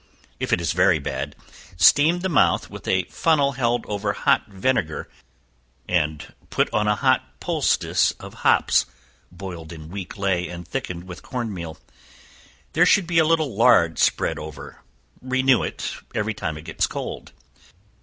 [0.39, 1.35] If it is very bad,
[1.77, 5.07] steam the mouth with a funnel held over hot vinegar,
[5.87, 8.87] and put on a hot poultice of hops,
[9.31, 11.77] boiled in weak ley and thickened with corn meal;
[12.73, 14.81] there should be a little lard spread over;
[15.21, 17.31] renew it every time it gets cold.